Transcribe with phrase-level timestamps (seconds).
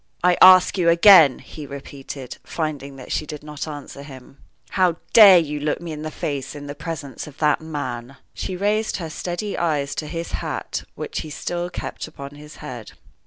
[0.23, 4.39] "I ask you again," he repeated, finding that she did not answer him,
[4.71, 8.55] "how dare you look me in the face in the presence of that man?" She
[8.57, 12.93] raised her steady eyes to his hat, which he still kept on his head.